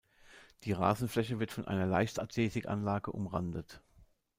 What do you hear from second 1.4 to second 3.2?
von einer Leichtathletikanlage